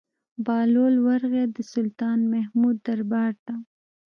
[0.45, 3.53] بهلول ورغى د سلطان محمود دربار ته.